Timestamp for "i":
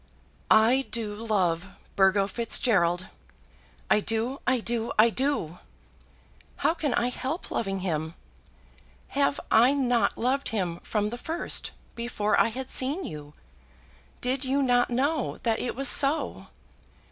0.49-0.87, 3.87-3.99, 4.47-4.59, 4.97-5.11, 6.95-7.09, 9.51-9.73, 12.41-12.47